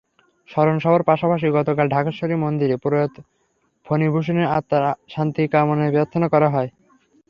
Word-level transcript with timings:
স্মরণসভার 0.49 1.03
পাশাপাশি 1.03 1.47
গতকাল 1.57 1.85
ঢাকেশ্বরী 1.89 2.35
মন্দিরে 2.43 2.75
প্রয়াত 2.83 3.15
ফণীভূষণের 3.87 4.47
আত্মার 4.57 4.83
শান্তি 5.09 5.43
কামনায় 5.53 5.93
প্রার্থনা 5.95 6.27
করা 6.33 6.47
হয়। 6.55 6.69